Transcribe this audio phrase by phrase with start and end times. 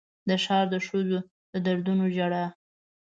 [0.29, 1.19] د ښار د ښځو
[1.51, 2.45] د دردونو ژړا